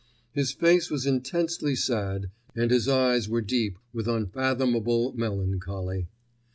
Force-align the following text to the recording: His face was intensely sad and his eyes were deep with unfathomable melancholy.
His 0.31 0.51
face 0.51 0.89
was 0.89 1.05
intensely 1.05 1.75
sad 1.75 2.31
and 2.55 2.71
his 2.71 2.87
eyes 2.87 3.29
were 3.29 3.41
deep 3.43 3.77
with 3.93 4.07
unfathomable 4.07 5.13
melancholy. 5.15 6.07